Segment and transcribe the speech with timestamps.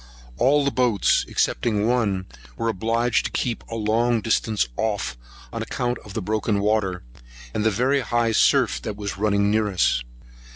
[0.39, 2.25] All the boats, excepting one,
[2.57, 5.15] were obliged to keep a long distance off
[5.53, 7.03] on account of the broken water,
[7.53, 10.01] and the very high surf that was running near us.